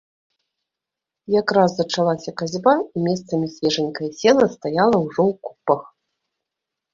Якраз 1.41 1.69
зачалася 1.79 2.33
касьба, 2.43 2.73
і 2.95 3.03
месцамі 3.09 3.47
свежанькае 3.57 4.09
сена 4.23 4.49
стаяла 4.55 4.97
ўжо 5.05 5.21
ў 5.31 5.33
копах. 5.51 5.83